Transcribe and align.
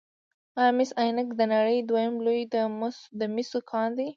آیا 0.59 0.71
مس 0.77 0.89
عینک 1.01 1.29
د 1.35 1.41
نړۍ 1.53 1.77
دویم 1.89 2.13
لوی 2.25 2.41
د 3.19 3.21
مسو 3.33 3.59
کان 3.69 3.89
دی؟ 3.97 4.07